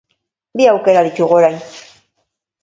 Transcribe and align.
Bi 0.61 0.65
aukera 0.71 1.03
ditugu 1.09 1.37
orain. 1.41 1.61